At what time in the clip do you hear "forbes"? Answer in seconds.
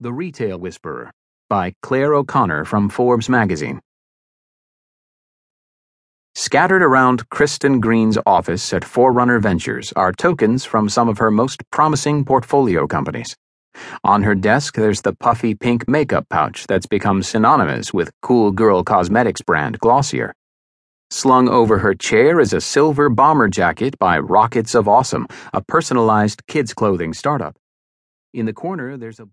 2.88-3.28